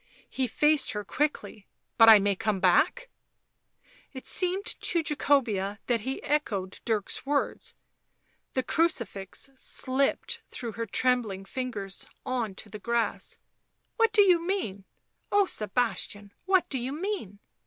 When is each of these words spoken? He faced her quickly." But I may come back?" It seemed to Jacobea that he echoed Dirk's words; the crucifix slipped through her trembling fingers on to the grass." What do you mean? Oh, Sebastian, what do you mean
He 0.31 0.47
faced 0.47 0.93
her 0.93 1.03
quickly." 1.03 1.67
But 1.99 2.09
I 2.09 2.17
may 2.17 2.35
come 2.35 2.59
back?" 2.59 3.11
It 4.15 4.25
seemed 4.25 4.65
to 4.65 5.03
Jacobea 5.03 5.77
that 5.85 6.01
he 6.01 6.23
echoed 6.23 6.79
Dirk's 6.85 7.23
words; 7.23 7.75
the 8.55 8.63
crucifix 8.63 9.51
slipped 9.55 10.41
through 10.49 10.71
her 10.71 10.87
trembling 10.87 11.45
fingers 11.45 12.07
on 12.25 12.55
to 12.55 12.67
the 12.67 12.79
grass." 12.79 13.37
What 13.97 14.11
do 14.11 14.23
you 14.23 14.43
mean? 14.43 14.85
Oh, 15.31 15.45
Sebastian, 15.45 16.33
what 16.47 16.67
do 16.69 16.79
you 16.79 16.93
mean 16.93 17.37